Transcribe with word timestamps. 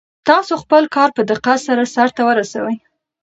تاسو 0.29 0.53
خپل 0.63 0.83
کار 0.95 1.09
په 1.17 1.21
دقت 1.31 1.59
سره 1.67 1.83
سرته 1.95 2.21
ورسوئ. 2.25 2.77